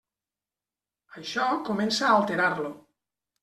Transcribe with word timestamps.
Això 1.21 1.45
comença 1.69 2.05
a 2.11 2.17
alterar-lo. 2.19 2.77